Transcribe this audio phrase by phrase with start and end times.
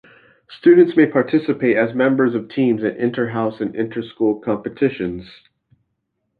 [0.57, 5.29] Students may participate as members of teams in inter-house and inter-school competitions.